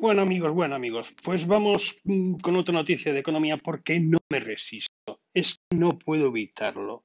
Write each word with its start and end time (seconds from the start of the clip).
Bueno 0.00 0.22
amigos, 0.22 0.54
bueno 0.54 0.76
amigos, 0.76 1.14
pues 1.22 1.46
vamos 1.46 2.00
mm, 2.04 2.36
con 2.36 2.56
otra 2.56 2.72
noticia 2.72 3.12
de 3.12 3.20
economía 3.20 3.58
porque 3.58 4.00
no 4.00 4.16
me 4.30 4.40
resisto, 4.40 5.20
es 5.34 5.58
que 5.68 5.76
no 5.76 5.90
puedo 5.90 6.28
evitarlo, 6.28 7.04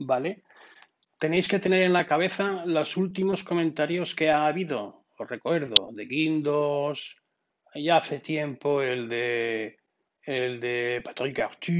¿vale? 0.00 0.42
Tenéis 1.18 1.48
que 1.48 1.58
tener 1.58 1.80
en 1.80 1.94
la 1.94 2.06
cabeza 2.06 2.66
los 2.66 2.98
últimos 2.98 3.44
comentarios 3.44 4.14
que 4.14 4.28
ha 4.28 4.42
habido, 4.42 5.06
os 5.18 5.26
recuerdo, 5.26 5.88
de 5.92 6.04
Guindos, 6.04 7.16
ya 7.74 7.96
hace 7.96 8.20
tiempo 8.20 8.82
el 8.82 9.08
de 9.08 9.78
el 10.24 10.60
de 10.60 11.00
Patrick 11.02 11.40
Artur, 11.40 11.74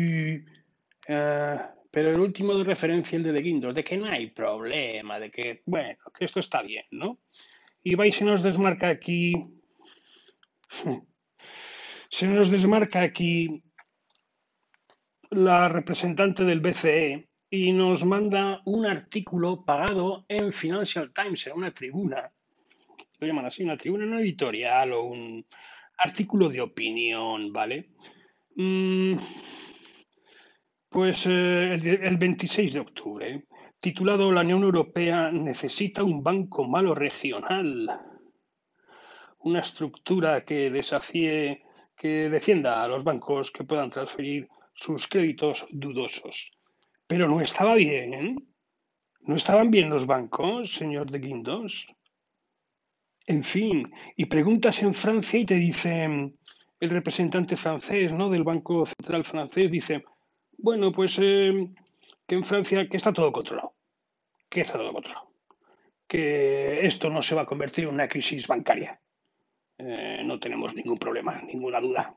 eh, 1.06 1.58
pero 1.91 2.08
el 2.08 2.20
último 2.20 2.55
de 2.55 2.64
referencia, 2.64 3.19
el 3.19 3.22
de, 3.22 3.33
de 3.33 3.42
Guindos, 3.42 3.74
de 3.74 3.84
que 3.84 3.98
no 3.98 4.06
hay 4.06 4.28
problema, 4.28 5.20
de 5.20 5.30
que, 5.30 5.60
bueno, 5.66 5.98
que 6.19 6.24
esto 6.24 6.41
está 6.41 6.62
bien, 6.62 6.86
¿no? 6.91 7.19
Y 7.83 7.96
vais 7.96 8.19
y 8.19 8.24
nos 8.24 8.42
desmarca 8.42 8.88
aquí 8.88 9.34
se 12.10 12.27
nos 12.28 12.51
desmarca 12.51 13.02
aquí 13.02 13.62
la 15.30 15.69
representante 15.69 16.45
del 16.45 16.60
BCE 16.60 17.28
y 17.50 17.73
nos 17.73 18.05
manda 18.05 18.60
un 18.64 18.87
artículo 18.87 19.64
pagado 19.64 20.24
en 20.28 20.52
Financial 20.52 21.12
Times, 21.12 21.47
en 21.47 21.55
una 21.55 21.70
tribuna. 21.70 22.33
Lo 23.19 23.27
llaman 23.27 23.47
así, 23.47 23.62
una 23.62 23.77
tribuna, 23.77 24.06
una 24.06 24.20
editorial 24.20 24.92
o 24.92 25.05
un 25.05 25.47
artículo 25.98 26.48
de 26.48 26.61
opinión, 26.61 27.52
¿vale? 27.52 27.91
Mm, 28.56 29.17
pues 30.89 31.27
eh, 31.27 31.75
el 31.75 32.17
26 32.17 32.75
de 32.75 32.80
octubre, 32.80 33.45
titulado 33.80 34.30
La 34.30 34.42
Unión 34.42 34.62
Europea 34.62 35.30
necesita 35.33 36.05
un 36.05 36.22
banco 36.22 36.64
malo 36.64 36.95
regional 36.95 38.14
una 39.45 39.61
estructura 39.61 40.45
que 40.45 40.70
desafíe, 40.70 41.62
que 41.97 42.31
defienda 42.31 42.83
a 42.83 42.89
los 42.89 43.05
bancos 43.05 43.51
que 43.51 43.64
puedan 43.64 43.91
transferir 43.91 44.48
sus 44.75 45.06
créditos 45.06 45.67
dudosos. 45.70 46.51
Pero 47.06 47.28
no 47.28 47.41
estaba 47.41 47.75
bien. 47.75 48.48
¿No 49.20 49.36
estaban 49.36 49.70
bien 49.70 49.89
los 49.91 50.06
bancos, 50.06 50.75
señor 50.75 51.11
de 51.11 51.19
Guindos? 51.19 51.86
En 53.27 53.42
fin, 53.42 53.91
y 54.17 54.27
preguntas 54.27 54.83
en 54.83 54.92
Francia 54.92 55.41
y 55.41 55.47
te 55.47 55.55
dice 55.55 56.05
el 56.81 56.91
representante 56.91 57.56
francés, 57.56 58.12
¿no? 58.12 58.29
Del 58.29 58.45
Banco 58.45 58.84
Central 58.84 59.25
francés, 59.25 59.70
dice, 59.70 60.05
bueno, 60.58 60.92
pues 60.92 61.19
eh, 61.23 61.70
que 62.27 62.34
en 62.34 62.45
Francia 62.45 62.86
que 62.86 62.98
está 62.98 63.12
todo 63.14 63.33
controlado, 63.33 63.75
que 64.51 64.61
está 64.61 64.77
todo 64.77 64.92
controlado, 64.92 65.31
que 66.06 66.84
esto 66.86 67.08
no 67.08 67.23
se 67.23 67.34
va 67.34 67.42
a 67.42 67.47
convertir 67.47 67.84
en 67.84 67.95
una 67.95 68.08
crisis 68.08 68.47
bancaria. 68.47 69.01
Eh, 69.78 70.22
no 70.25 70.39
tenemos 70.39 70.75
ningún 70.75 70.98
problema, 70.98 71.41
ninguna 71.42 71.80
duda. 71.80 72.14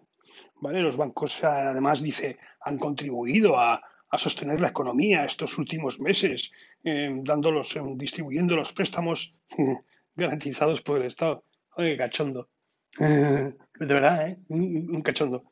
¿Vale? 0.61 0.81
Los 0.81 0.97
bancos, 0.97 1.43
además, 1.43 2.01
dice, 2.01 2.37
han 2.61 2.77
contribuido 2.77 3.57
a, 3.57 3.81
sostener 4.17 4.61
la 4.61 4.69
economía 4.69 5.25
estos 5.25 5.57
últimos 5.57 5.99
meses, 5.99 6.51
eh, 6.83 7.09
dándolos, 7.23 7.75
eh, 7.75 7.81
distribuyendo 7.95 8.55
los 8.55 8.71
préstamos 8.71 9.35
garantizados 10.15 10.81
por 10.81 10.99
el 10.99 11.07
Estado. 11.07 11.43
Oye, 11.75 11.97
cachondo. 11.97 12.49
de 12.97 13.53
verdad, 13.79 14.29
¿eh? 14.29 14.37
Un, 14.49 15.01
cachondo. 15.01 15.43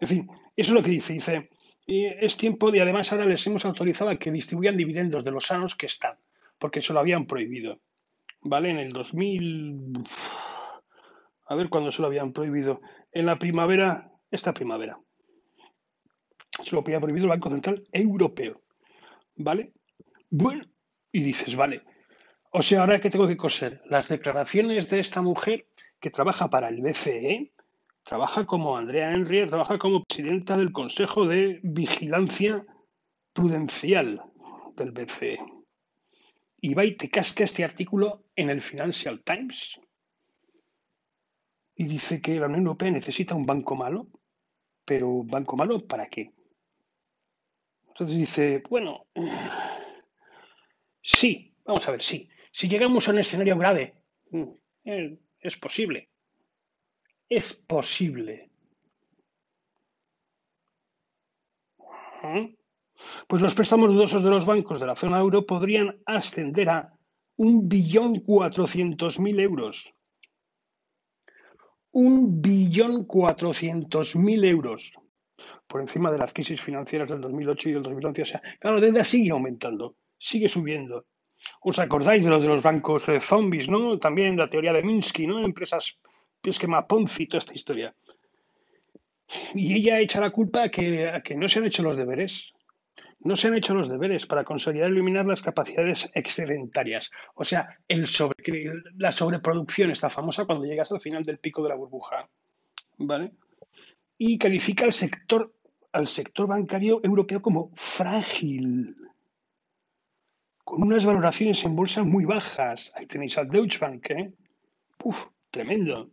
En 0.00 0.08
fin, 0.08 0.30
eso 0.56 0.70
es 0.70 0.74
lo 0.74 0.82
que 0.82 0.90
dice. 0.90 1.12
Dice, 1.12 1.50
es 1.86 2.36
tiempo 2.36 2.70
de, 2.70 2.82
además, 2.82 3.12
ahora 3.12 3.26
les 3.26 3.46
hemos 3.46 3.64
autorizado 3.64 4.10
a 4.10 4.18
que 4.18 4.32
distribuyan 4.32 4.76
dividendos 4.76 5.24
de 5.24 5.30
los 5.30 5.46
sanos 5.46 5.76
que 5.76 5.86
están, 5.86 6.16
porque 6.58 6.80
se 6.80 6.92
lo 6.92 7.00
habían 7.00 7.26
prohibido. 7.26 7.80
¿Vale? 8.40 8.70
En 8.70 8.78
el 8.78 8.92
2000 8.92 10.04
a 11.48 11.54
ver 11.54 11.70
cuándo 11.70 11.90
se 11.90 12.02
lo 12.02 12.08
habían 12.08 12.32
prohibido. 12.32 12.80
En 13.10 13.26
la 13.26 13.38
primavera, 13.38 14.12
esta 14.30 14.52
primavera. 14.52 15.00
Se 16.62 16.72
lo 16.72 16.82
había 16.82 17.00
prohibido 17.00 17.24
el 17.24 17.30
Banco 17.30 17.50
Central 17.50 17.88
Europeo. 17.90 18.60
¿Vale? 19.36 19.72
Bueno, 20.28 20.64
y 21.10 21.22
dices, 21.22 21.56
vale. 21.56 21.82
O 22.50 22.62
sea, 22.62 22.80
ahora 22.80 23.00
que 23.00 23.08
tengo 23.08 23.26
que 23.26 23.36
coser 23.36 23.80
las 23.86 24.08
declaraciones 24.08 24.90
de 24.90 25.00
esta 25.00 25.22
mujer 25.22 25.66
que 26.00 26.10
trabaja 26.10 26.50
para 26.50 26.68
el 26.68 26.82
BCE, 26.82 27.52
trabaja 28.02 28.44
como 28.44 28.76
Andrea 28.76 29.12
Henry, 29.12 29.46
trabaja 29.46 29.78
como 29.78 30.04
presidenta 30.04 30.56
del 30.56 30.72
Consejo 30.72 31.26
de 31.26 31.60
Vigilancia 31.62 32.64
Prudencial 33.32 34.22
del 34.76 34.92
BCE. 34.92 35.38
Y 36.60 36.74
va 36.74 36.84
y 36.84 36.96
te 36.96 37.08
casca 37.08 37.44
este 37.44 37.64
artículo 37.64 38.24
en 38.36 38.50
el 38.50 38.60
Financial 38.60 39.22
Times 39.22 39.80
y 41.80 41.86
dice 41.86 42.20
que 42.20 42.34
la 42.34 42.46
Unión 42.46 42.62
Europea 42.62 42.90
necesita 42.90 43.36
un 43.36 43.46
banco 43.46 43.76
malo, 43.76 44.08
pero 44.84 45.08
¿un 45.08 45.28
banco 45.28 45.56
malo 45.56 45.78
para 45.78 46.08
qué? 46.08 46.32
Entonces 47.86 48.16
dice, 48.16 48.64
bueno, 48.68 49.06
sí, 51.00 51.54
vamos 51.64 51.86
a 51.86 51.92
ver, 51.92 52.02
sí. 52.02 52.28
Si 52.50 52.68
llegamos 52.68 53.06
a 53.06 53.12
un 53.12 53.20
escenario 53.20 53.56
grave, 53.56 53.94
eh, 54.84 55.18
es 55.38 55.56
posible. 55.56 56.10
Es 57.28 57.54
posible. 57.54 58.50
Pues 63.28 63.40
los 63.40 63.54
préstamos 63.54 63.90
dudosos 63.90 64.24
de 64.24 64.30
los 64.30 64.44
bancos 64.44 64.80
de 64.80 64.86
la 64.86 64.96
zona 64.96 65.20
euro 65.20 65.46
podrían 65.46 66.02
ascender 66.06 66.70
a 66.70 66.92
un 67.36 67.68
billón 67.68 68.18
cuatrocientos 68.18 69.20
mil 69.20 69.38
euros 69.38 69.94
un 71.92 72.40
billón 72.40 73.04
cuatrocientos 73.04 74.16
mil 74.16 74.44
euros 74.44 74.94
por 75.66 75.80
encima 75.80 76.10
de 76.10 76.18
las 76.18 76.32
crisis 76.32 76.60
financieras 76.60 77.08
del 77.08 77.20
2008 77.20 77.68
y 77.68 77.72
del 77.72 77.82
2011. 77.82 78.22
O 78.22 78.24
sea, 78.24 78.42
la 78.62 78.80
deuda 78.80 79.04
sigue 79.04 79.30
aumentando, 79.30 79.96
sigue 80.18 80.48
subiendo. 80.48 81.06
¿Os 81.60 81.78
acordáis 81.78 82.24
de 82.24 82.30
lo 82.30 82.40
de 82.40 82.48
los 82.48 82.62
bancos 82.62 83.08
eh, 83.08 83.20
zombies, 83.20 83.68
no? 83.68 83.98
También 83.98 84.36
la 84.36 84.48
teoría 84.48 84.72
de 84.72 84.82
Minsky, 84.82 85.26
¿no? 85.26 85.44
Empresas, 85.44 85.98
esquema 86.42 86.86
Ponzi, 86.86 87.26
toda 87.26 87.38
esta 87.38 87.54
historia. 87.54 87.94
Y 89.54 89.74
ella 89.74 90.00
echa 90.00 90.20
la 90.20 90.30
culpa 90.30 90.64
a 90.64 90.68
que, 90.70 91.08
a 91.08 91.20
que 91.22 91.36
no 91.36 91.48
se 91.48 91.58
han 91.58 91.66
hecho 91.66 91.82
los 91.82 91.96
deberes 91.96 92.52
no 93.20 93.34
se 93.36 93.48
han 93.48 93.56
hecho 93.56 93.74
los 93.74 93.88
deberes 93.88 94.26
para 94.26 94.44
consolidar 94.44 94.90
y 94.90 94.92
eliminar 94.92 95.26
las 95.26 95.42
capacidades 95.42 96.10
excedentarias. 96.14 97.10
O 97.34 97.44
sea, 97.44 97.78
la 97.88 99.12
sobreproducción 99.12 99.90
está 99.90 100.08
famosa 100.08 100.44
cuando 100.44 100.64
llegas 100.64 100.92
al 100.92 101.00
final 101.00 101.24
del 101.24 101.38
pico 101.38 101.62
de 101.62 101.68
la 101.70 101.74
burbuja. 101.74 102.28
¿Vale? 102.98 103.32
Y 104.16 104.38
califica 104.38 104.84
al 104.84 104.92
sector, 104.92 105.52
al 105.92 106.08
sector 106.08 106.46
bancario 106.46 107.00
europeo 107.02 107.42
como 107.42 107.72
frágil, 107.76 108.96
con 110.64 110.82
unas 110.82 111.04
valoraciones 111.04 111.64
en 111.64 111.74
bolsa 111.74 112.04
muy 112.04 112.24
bajas. 112.24 112.92
Ahí 112.94 113.06
tenéis 113.06 113.38
al 113.38 113.48
Deutsche 113.48 113.78
Bank, 113.78 114.10
¿eh? 114.10 114.32
Uf, 115.02 115.26
tremendo. 115.50 116.10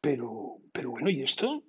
Pero, 0.00 0.58
pero 0.72 0.90
bueno, 0.90 1.10
¿y 1.10 1.22
esto? 1.22 1.62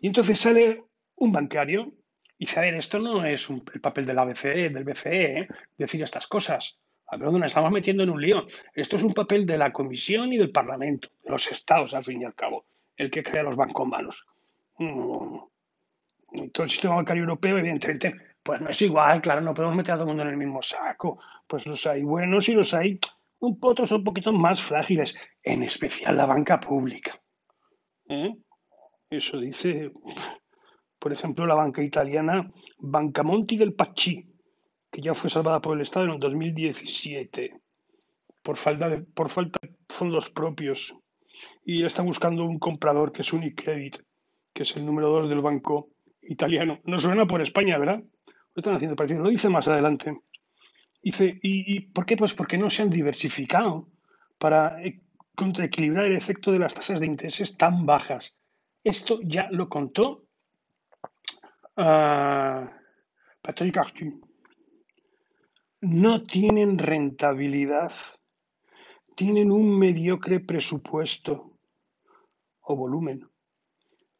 Y 0.00 0.08
entonces 0.08 0.38
sale 0.38 0.84
un 1.16 1.32
bancario 1.32 1.94
Dice, 2.38 2.58
a 2.58 2.62
ver, 2.62 2.74
esto 2.74 2.98
no 2.98 3.24
es 3.24 3.48
el 3.48 3.80
papel 3.80 4.06
del 4.06 4.16
BCE, 4.16 4.70
del 4.70 4.84
BCE, 4.84 5.38
¿eh? 5.40 5.48
decir 5.78 6.02
estas 6.02 6.26
cosas. 6.26 6.78
A 7.06 7.16
ver, 7.16 7.30
nos 7.30 7.46
estamos 7.46 7.70
metiendo 7.70 8.02
en 8.02 8.10
un 8.10 8.20
lío. 8.20 8.46
Esto 8.74 8.96
es 8.96 9.02
un 9.02 9.12
papel 9.12 9.46
de 9.46 9.58
la 9.58 9.72
Comisión 9.72 10.32
y 10.32 10.38
del 10.38 10.50
Parlamento, 10.50 11.08
de 11.22 11.30
los 11.30 11.50
Estados, 11.50 11.94
al 11.94 12.04
fin 12.04 12.22
y 12.22 12.24
al 12.24 12.34
cabo, 12.34 12.66
el 12.96 13.10
que 13.10 13.22
crea 13.22 13.42
los 13.42 13.56
bancos 13.56 13.86
malos. 13.86 14.26
Mm. 14.78 15.38
Todo 16.52 16.64
el 16.64 16.70
sistema 16.70 16.96
bancario 16.96 17.22
europeo, 17.22 17.58
evidentemente, 17.58 18.14
pues 18.42 18.60
no 18.60 18.68
es 18.68 18.82
igual, 18.82 19.22
claro, 19.22 19.40
no 19.40 19.54
podemos 19.54 19.76
meter 19.76 19.92
a 19.92 19.96
todo 19.96 20.04
el 20.04 20.08
mundo 20.08 20.24
en 20.24 20.30
el 20.30 20.36
mismo 20.36 20.62
saco. 20.62 21.20
Pues 21.46 21.66
los 21.66 21.86
hay 21.86 22.02
buenos 22.02 22.48
y 22.48 22.52
los 22.52 22.74
hay, 22.74 22.98
un 23.38 23.58
otros 23.60 23.88
son 23.88 23.98
un 23.98 24.04
poquito 24.04 24.32
más 24.32 24.60
frágiles, 24.60 25.16
en 25.42 25.62
especial 25.62 26.16
la 26.16 26.26
banca 26.26 26.58
pública. 26.58 27.12
¿Eh? 28.08 28.34
Eso 29.10 29.38
dice 29.38 29.92
por 31.04 31.12
ejemplo, 31.12 31.44
la 31.44 31.54
banca 31.54 31.82
italiana 31.82 32.50
Bancamonti 32.78 33.58
del 33.58 33.74
Pacci, 33.74 34.26
que 34.90 35.02
ya 35.02 35.12
fue 35.12 35.28
salvada 35.28 35.60
por 35.60 35.76
el 35.76 35.82
Estado 35.82 36.06
en 36.06 36.12
el 36.12 36.18
2017 36.18 37.60
por 38.42 38.56
falta 38.56 38.88
de, 38.88 39.02
por 39.02 39.28
falta 39.28 39.58
fondos 39.86 40.30
propios 40.30 40.96
y 41.62 41.84
está 41.84 42.00
buscando 42.00 42.46
un 42.46 42.58
comprador 42.58 43.12
que 43.12 43.20
es 43.20 43.34
Unicredit, 43.34 43.98
que 44.54 44.62
es 44.62 44.76
el 44.76 44.86
número 44.86 45.10
dos 45.10 45.28
del 45.28 45.42
banco 45.42 45.90
italiano. 46.22 46.80
No 46.84 46.98
suena 46.98 47.26
por 47.26 47.42
España, 47.42 47.76
¿verdad? 47.76 48.02
Lo 48.54 48.60
están 48.60 48.76
haciendo 48.76 48.96
parecido. 48.96 49.24
Lo 49.24 49.28
dice 49.28 49.50
más 49.50 49.68
adelante. 49.68 50.16
Dice, 51.02 51.38
¿y, 51.42 51.80
por 51.80 52.06
qué? 52.06 52.16
Pues 52.16 52.32
porque 52.32 52.56
no 52.56 52.70
se 52.70 52.80
han 52.80 52.88
diversificado 52.88 53.90
para 54.38 54.82
eh, 54.82 55.02
contraequilibrar 55.36 56.06
el 56.06 56.16
efecto 56.16 56.50
de 56.50 56.60
las 56.60 56.72
tasas 56.72 56.98
de 56.98 57.04
intereses 57.04 57.58
tan 57.58 57.84
bajas. 57.84 58.38
Esto 58.82 59.20
ya 59.22 59.48
lo 59.50 59.68
contó 59.68 60.23
uh, 61.76 62.68
Patrick 63.42 63.76
no 65.80 66.22
tienen 66.22 66.78
rentabilidad, 66.78 67.92
tienen 69.14 69.52
un 69.52 69.78
mediocre 69.78 70.40
presupuesto. 70.40 71.54
o 72.66 72.76
volumen. 72.76 73.28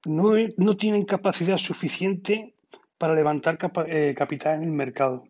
No, 0.04 0.34
no 0.58 0.76
tienen 0.76 1.04
capacidad 1.06 1.56
suficiente 1.56 2.54
para 2.98 3.14
levantar 3.14 3.58
eh, 3.86 4.14
capital 4.14 4.56
en 4.56 4.64
el 4.64 4.72
mercado. 4.72 5.24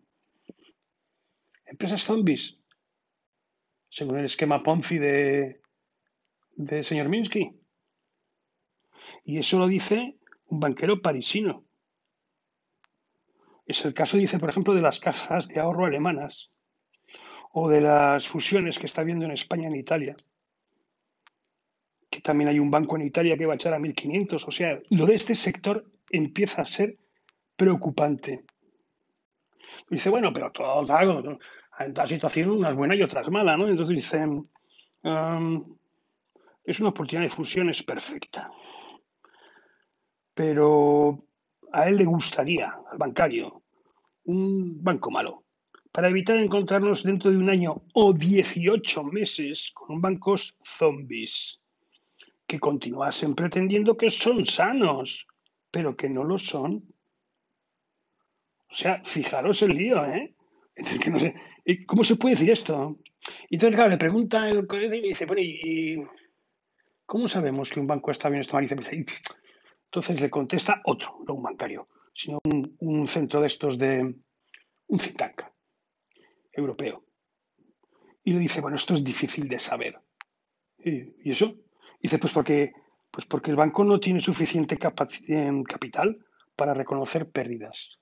Empresas 1.64 2.02
zombies, 2.02 2.58
según 3.88 4.18
el 4.18 4.24
esquema 4.24 4.62
Ponzi 4.62 4.98
de, 4.98 5.60
de 6.56 6.82
señor 6.82 7.08
Minsky. 7.08 7.52
Y 9.24 9.38
eso 9.38 9.58
lo 9.58 9.68
dice 9.68 10.18
un 10.46 10.60
banquero 10.60 11.00
parisino. 11.00 11.63
Es 13.66 13.84
el 13.84 13.94
caso, 13.94 14.16
dice, 14.16 14.38
por 14.38 14.50
ejemplo, 14.50 14.74
de 14.74 14.82
las 14.82 15.00
cajas 15.00 15.48
de 15.48 15.60
ahorro 15.60 15.86
alemanas 15.86 16.50
o 17.52 17.68
de 17.68 17.80
las 17.80 18.26
fusiones 18.26 18.78
que 18.78 18.86
está 18.86 19.00
habiendo 19.00 19.24
en 19.24 19.30
España 19.30 19.68
en 19.68 19.76
Italia. 19.76 20.14
Que 22.10 22.20
también 22.20 22.50
hay 22.50 22.58
un 22.58 22.70
banco 22.70 22.96
en 22.96 23.02
Italia 23.02 23.36
que 23.36 23.46
va 23.46 23.54
a 23.54 23.56
echar 23.56 23.72
a 23.72 23.78
1.500. 23.78 24.44
O 24.46 24.50
sea, 24.50 24.78
lo 24.90 25.06
de 25.06 25.14
este 25.14 25.34
sector 25.34 25.84
empieza 26.10 26.62
a 26.62 26.66
ser 26.66 26.98
preocupante. 27.56 28.44
Dice, 29.88 30.10
bueno, 30.10 30.32
pero 30.32 30.52
todo, 30.52 30.84
claro, 30.84 31.38
hay 31.72 31.90
una 31.90 32.06
situación 32.06 32.50
unas 32.50 32.74
buenas 32.74 32.98
y 32.98 33.02
otras 33.02 33.28
malas, 33.30 33.58
¿no? 33.58 33.68
Entonces 33.68 33.96
dicen, 33.96 34.50
es 36.64 36.80
una 36.80 36.88
oportunidad 36.90 37.28
de 37.28 37.34
fusiones 37.34 37.82
perfecta. 37.82 38.50
Pero 40.34 41.24
a 41.74 41.88
él 41.88 41.96
le 41.96 42.04
gustaría, 42.04 42.72
al 42.90 42.98
bancario, 42.98 43.62
un 44.24 44.82
banco 44.82 45.10
malo, 45.10 45.44
para 45.90 46.08
evitar 46.08 46.38
encontrarnos 46.38 47.02
dentro 47.02 47.30
de 47.30 47.36
un 47.36 47.50
año 47.50 47.82
o 47.94 48.12
18 48.12 49.04
meses 49.04 49.72
con 49.74 50.00
bancos 50.00 50.56
zombies, 50.64 51.60
que 52.46 52.60
continuasen 52.60 53.34
pretendiendo 53.34 53.96
que 53.96 54.10
son 54.10 54.46
sanos, 54.46 55.26
pero 55.70 55.96
que 55.96 56.08
no 56.08 56.22
lo 56.22 56.38
son. 56.38 56.84
O 58.70 58.74
sea, 58.74 59.02
fijaros 59.04 59.62
el 59.62 59.76
lío, 59.76 60.04
¿eh? 60.04 60.34
¿Cómo 61.86 62.04
se 62.04 62.16
puede 62.16 62.34
decir 62.34 62.50
esto? 62.50 62.98
Y 63.48 63.56
entonces, 63.56 63.76
claro, 63.76 63.90
le 63.90 63.96
pregunta 63.96 64.48
el 64.48 64.66
colegio 64.66 64.96
y 64.96 65.08
dice, 65.08 65.26
bueno, 65.26 65.42
¿y 65.42 66.04
cómo 67.06 67.26
sabemos 67.26 67.70
que 67.70 67.80
un 67.80 67.86
banco 67.86 68.10
está 68.10 68.28
bien 68.28 68.40
o 68.40 68.42
está 68.42 68.56
mal? 68.56 68.68
Entonces 69.94 70.20
le 70.20 70.28
contesta 70.28 70.80
otro, 70.86 71.20
no 71.24 71.34
un 71.34 71.42
bancario, 71.44 71.86
sino 72.12 72.40
un, 72.80 73.06
centro 73.06 73.40
de 73.40 73.46
estos 73.46 73.78
de 73.78 74.00
un 74.88 74.98
think 74.98 75.16
tank 75.16 75.42
europeo. 76.52 77.04
Y 78.24 78.32
le 78.32 78.40
dice, 78.40 78.60
bueno, 78.60 78.74
esto 78.74 78.94
es 78.94 79.04
difícil 79.04 79.46
de 79.46 79.60
saber. 79.60 80.00
¿Y, 80.78 81.30
eso? 81.30 81.54
dice, 82.00 82.18
pues 82.18 82.32
porque, 82.32 82.72
pues 83.08 83.24
porque 83.24 83.52
el 83.52 83.56
banco 83.56 83.84
no 83.84 84.00
tiene 84.00 84.20
suficiente 84.20 84.76
capital 84.78 86.26
para 86.56 86.74
reconocer 86.74 87.30
pérdidas. 87.30 88.00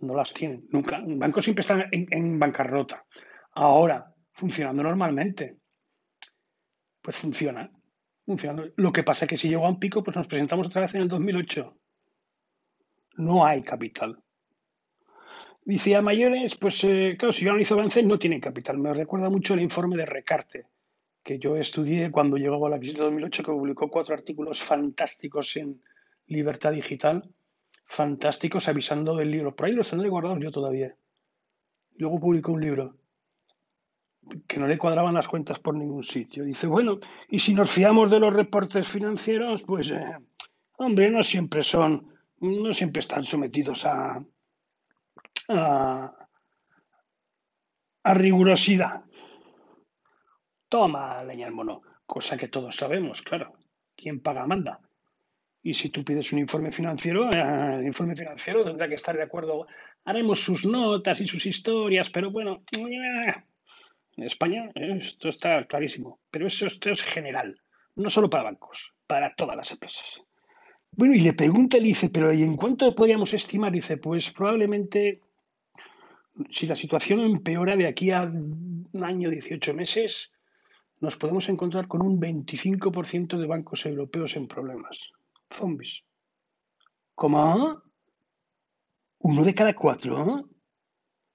No 0.00 0.16
las 0.16 0.34
tienen, 0.34 0.66
nunca. 0.70 0.98
Un 0.98 1.20
banco 1.20 1.40
siempre 1.40 1.60
está 1.60 1.86
en 1.92 2.38
bancarrota. 2.40 3.06
Ahora, 3.52 4.12
funcionando 4.32 4.82
normalmente. 4.82 5.56
Pues 7.00 7.16
funciona. 7.16 7.70
Lo 8.26 8.92
que 8.92 9.02
pasa 9.02 9.24
es 9.24 9.28
que 9.28 9.36
si 9.36 9.48
llegó 9.48 9.66
a 9.66 9.70
un 9.70 9.78
pico, 9.78 10.02
pues 10.02 10.16
nos 10.16 10.26
presentamos 10.26 10.66
otra 10.66 10.82
vez 10.82 10.94
en 10.94 11.02
el 11.02 11.08
2008. 11.08 11.76
No 13.16 13.44
hay 13.44 13.62
capital. 13.62 14.18
Dice 15.64 16.00
mayores, 16.00 16.56
pues 16.56 16.84
eh, 16.84 17.16
claro, 17.18 17.32
si 17.32 17.44
yo 17.44 17.50
analizo 17.50 17.74
avances 17.74 18.04
no 18.04 18.18
tienen 18.18 18.40
capital. 18.40 18.78
Me 18.78 18.92
recuerda 18.92 19.30
mucho 19.30 19.54
el 19.54 19.60
informe 19.60 19.96
de 19.96 20.04
Recarte, 20.04 20.66
que 21.22 21.38
yo 21.38 21.56
estudié 21.56 22.10
cuando 22.10 22.36
llegó 22.36 22.66
a 22.66 22.70
la 22.70 22.78
crisis 22.78 22.96
de 22.96 23.04
2008, 23.04 23.42
que 23.42 23.52
publicó 23.52 23.88
cuatro 23.88 24.14
artículos 24.14 24.60
fantásticos 24.62 25.56
en 25.56 25.80
Libertad 26.26 26.72
Digital, 26.72 27.28
fantásticos 27.86 28.68
avisando 28.68 29.16
del 29.16 29.30
libro. 29.30 29.54
Por 29.54 29.66
ahí 29.66 29.72
los 29.72 29.88
tendré 29.88 30.08
guardados 30.08 30.38
yo 30.40 30.50
todavía. 30.50 30.94
Luego 31.96 32.20
publicó 32.20 32.52
un 32.52 32.60
libro 32.60 32.96
que 34.46 34.58
no 34.58 34.66
le 34.66 34.78
cuadraban 34.78 35.14
las 35.14 35.28
cuentas 35.28 35.58
por 35.58 35.74
ningún 35.74 36.04
sitio. 36.04 36.44
Dice, 36.44 36.66
bueno, 36.66 36.98
y 37.28 37.38
si 37.38 37.54
nos 37.54 37.70
fiamos 37.70 38.10
de 38.10 38.20
los 38.20 38.32
reportes 38.32 38.86
financieros, 38.86 39.62
pues, 39.62 39.90
eh, 39.90 40.16
hombre, 40.76 41.10
no 41.10 41.22
siempre 41.22 41.62
son, 41.62 42.14
no 42.40 42.74
siempre 42.74 43.00
están 43.00 43.24
sometidos 43.24 43.86
a, 43.86 44.22
a, 45.48 46.28
a 48.02 48.14
rigurosidad. 48.14 49.04
Toma 50.68 51.22
leña 51.24 51.46
al 51.46 51.52
mono, 51.52 51.82
cosa 52.06 52.36
que 52.36 52.48
todos 52.48 52.76
sabemos, 52.76 53.22
claro. 53.22 53.54
¿Quién 53.96 54.20
paga 54.20 54.46
manda? 54.46 54.80
Y 55.62 55.72
si 55.72 55.88
tú 55.88 56.04
pides 56.04 56.32
un 56.32 56.40
informe 56.40 56.70
financiero, 56.70 57.32
eh, 57.32 57.78
el 57.78 57.86
informe 57.86 58.14
financiero 58.14 58.64
tendrá 58.64 58.86
que 58.88 58.96
estar 58.96 59.16
de 59.16 59.22
acuerdo. 59.22 59.66
Haremos 60.04 60.40
sus 60.40 60.66
notas 60.66 61.20
y 61.20 61.26
sus 61.26 61.46
historias, 61.46 62.10
pero 62.10 62.30
bueno, 62.30 62.62
eh, 62.76 63.32
en 64.16 64.24
España 64.24 64.70
esto 64.74 65.28
está 65.28 65.66
clarísimo, 65.66 66.20
pero 66.30 66.46
eso, 66.46 66.66
esto 66.66 66.90
es 66.90 67.02
general, 67.02 67.60
no 67.96 68.10
solo 68.10 68.30
para 68.30 68.44
bancos, 68.44 68.92
para 69.06 69.34
todas 69.34 69.56
las 69.56 69.70
empresas. 69.72 70.22
Bueno, 70.92 71.14
y 71.14 71.20
le 71.20 71.32
pregunta, 71.32 71.76
le 71.78 71.84
dice, 71.84 72.10
pero 72.10 72.32
¿y 72.32 72.42
en 72.42 72.56
cuánto 72.56 72.94
podríamos 72.94 73.34
estimar? 73.34 73.72
Dice, 73.72 73.96
pues 73.96 74.30
probablemente, 74.30 75.20
si 76.50 76.66
la 76.66 76.76
situación 76.76 77.20
empeora 77.20 77.76
de 77.76 77.88
aquí 77.88 78.12
a 78.12 78.22
un 78.22 78.88
año, 79.02 79.28
18 79.28 79.74
meses, 79.74 80.30
nos 81.00 81.16
podemos 81.16 81.48
encontrar 81.48 81.88
con 81.88 82.02
un 82.02 82.20
25% 82.20 83.38
de 83.38 83.46
bancos 83.46 83.84
europeos 83.86 84.36
en 84.36 84.46
problemas. 84.46 85.10
Zombies. 85.50 86.04
¿Cómo? 87.14 87.82
¿Uno 89.18 89.44
de 89.44 89.54
cada 89.54 89.74
cuatro? 89.74 90.48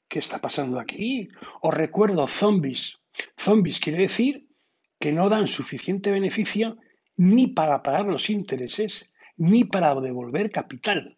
¿Qué 0.10 0.20
está 0.20 0.40
pasando 0.40 0.80
aquí? 0.80 1.30
Os 1.62 1.74
recuerdo, 1.74 2.28
zombies. 2.28 3.00
Zombies 3.38 3.80
quiere 3.80 4.02
decir 4.02 4.50
que 5.00 5.14
no 5.14 5.30
dan 5.30 5.48
suficiente 5.48 6.12
beneficio 6.12 6.78
ni 7.16 7.48
para 7.48 7.82
pagar 7.84 8.06
los 8.06 8.30
intereses, 8.30 9.14
ni 9.38 9.64
para 9.64 9.96
devolver 9.96 10.52
capital. 10.52 11.18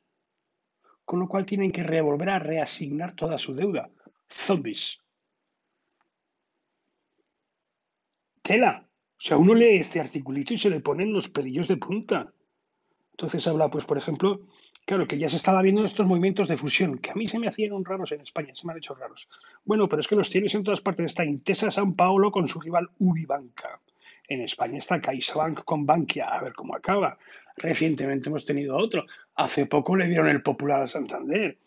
Con 1.06 1.20
lo 1.20 1.28
cual 1.28 1.46
tienen 1.46 1.72
que 1.72 2.02
volver 2.02 2.30
a 2.30 2.40
reasignar 2.40 3.16
toda 3.16 3.38
su 3.38 3.56
deuda. 3.56 3.90
Zombies. 4.30 5.00
Tela. 8.42 8.88
O 9.18 9.24
sea, 9.24 9.38
uno 9.38 9.54
lee 9.54 9.78
este 9.78 10.00
articulito 10.00 10.54
y 10.54 10.58
se 10.58 10.70
le 10.70 10.80
ponen 10.80 11.14
los 11.14 11.30
pelillos 11.30 11.68
de 11.68 11.78
punta. 11.78 12.34
Entonces 13.22 13.48
habla, 13.48 13.70
pues, 13.70 13.86
por 13.86 14.00
ejemplo, 14.00 14.42
claro, 14.84 15.06
que 15.06 15.20
ya 15.20 15.30
se 15.30 15.36
estaba 15.36 15.62
viendo 15.62 15.86
estos 15.86 16.08
movimientos 16.08 16.48
de 16.48 16.58
fusión, 16.58 16.98
que 16.98 17.12
a 17.12 17.14
mí 17.14 17.28
se 17.28 17.38
me 17.38 17.48
hacían 17.48 17.86
raros 17.86 18.12
en 18.14 18.22
España, 18.22 18.56
se 18.56 18.66
me 18.66 18.74
han 18.74 18.80
hecho 18.80 18.96
raros. 18.96 19.30
Bueno, 19.64 19.88
pero 19.88 20.00
es 20.00 20.08
que 20.08 20.16
los 20.16 20.32
tienes 20.32 20.56
en 20.56 20.64
todas 20.64 20.82
partes. 20.82 21.06
Está 21.06 21.24
Intesa 21.24 21.70
San 21.70 21.94
Paulo 21.94 22.32
con 22.32 22.48
su 22.48 22.60
rival 22.60 22.90
Ubibanca. 22.98 23.80
En 24.28 24.42
España 24.42 24.80
está 24.80 25.00
CaixaBank 25.00 25.64
con 25.66 25.86
Bankia, 25.86 26.30
a 26.30 26.42
ver 26.42 26.54
cómo 26.54 26.76
acaba. 26.76 27.20
Recientemente 27.58 28.30
hemos 28.30 28.44
tenido 28.44 28.76
otro. 28.76 29.06
Hace 29.36 29.68
poco 29.68 29.96
le 29.96 30.08
dieron 30.08 30.28
el 30.28 30.42
Popular 30.42 30.82
a 30.82 30.88
Santander. 30.88 31.60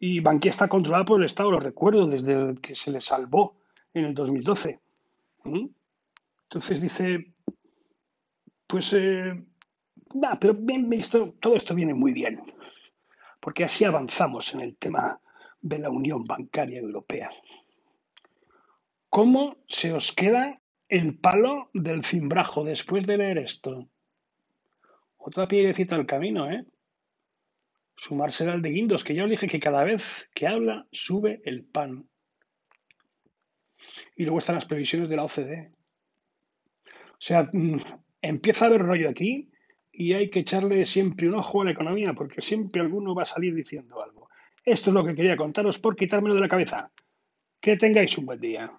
Y 0.00 0.18
Bankia 0.18 0.50
está 0.50 0.66
controlada 0.66 1.04
por 1.04 1.20
el 1.20 1.26
Estado, 1.26 1.52
lo 1.52 1.60
recuerdo, 1.60 2.08
desde 2.08 2.60
que 2.60 2.74
se 2.74 2.90
le 2.90 3.00
salvó 3.00 3.54
en 3.94 4.06
el 4.06 4.14
2012. 4.14 4.80
¿Mm? 5.44 5.66
Entonces 6.48 6.80
dice, 6.80 7.30
pues 8.66 8.92
eh, 8.94 9.40
pero 10.40 10.54
bien 10.54 10.88
todo 11.40 11.56
esto 11.56 11.74
viene 11.74 11.94
muy 11.94 12.12
bien, 12.12 12.42
porque 13.40 13.64
así 13.64 13.84
avanzamos 13.84 14.54
en 14.54 14.60
el 14.60 14.76
tema 14.76 15.20
de 15.60 15.78
la 15.78 15.90
Unión 15.90 16.24
Bancaria 16.24 16.80
Europea. 16.80 17.30
¿Cómo 19.08 19.58
se 19.68 19.92
os 19.92 20.12
queda 20.12 20.60
el 20.88 21.18
palo 21.18 21.70
del 21.72 22.04
cimbrajo 22.04 22.64
después 22.64 23.06
de 23.06 23.18
leer 23.18 23.38
esto? 23.38 23.88
Otra 25.18 25.46
piedrecita 25.46 25.94
al 25.94 26.06
camino, 26.06 26.50
¿eh? 26.50 26.64
Sumarse 27.96 28.48
al 28.50 28.62
de 28.62 28.70
Guindos, 28.70 29.04
que 29.04 29.14
ya 29.14 29.24
os 29.24 29.30
dije 29.30 29.46
que 29.46 29.60
cada 29.60 29.84
vez 29.84 30.28
que 30.34 30.48
habla 30.48 30.88
sube 30.90 31.40
el 31.44 31.64
pan. 31.64 32.08
Y 34.16 34.24
luego 34.24 34.38
están 34.38 34.56
las 34.56 34.66
previsiones 34.66 35.08
de 35.08 35.16
la 35.16 35.24
OCDE. 35.24 35.72
O 36.86 37.24
sea, 37.24 37.48
mm, 37.52 37.78
empieza 38.20 38.64
a 38.64 38.68
haber 38.68 38.82
rollo 38.82 39.08
aquí 39.08 39.51
y 39.92 40.14
hay 40.14 40.30
que 40.30 40.40
echarle 40.40 40.86
siempre 40.86 41.28
un 41.28 41.34
ojo 41.34 41.60
a 41.60 41.66
la 41.66 41.72
economía 41.72 42.14
porque 42.14 42.40
siempre 42.40 42.80
alguno 42.80 43.14
va 43.14 43.22
a 43.22 43.26
salir 43.26 43.54
diciendo 43.54 44.02
algo. 44.02 44.30
Esto 44.64 44.90
es 44.90 44.94
lo 44.94 45.04
que 45.04 45.14
quería 45.14 45.36
contaros 45.36 45.78
por 45.78 45.96
quitármelo 45.96 46.34
de 46.34 46.40
la 46.40 46.48
cabeza. 46.48 46.90
Que 47.60 47.76
tengáis 47.76 48.16
un 48.16 48.26
buen 48.26 48.40
día. 48.40 48.72